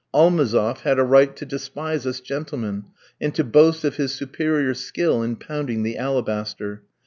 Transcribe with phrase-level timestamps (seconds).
[0.15, 2.85] Almazoff had a right to despise us gentlemen,
[3.21, 6.81] and to boast of his superior skill in pounding the alabaster.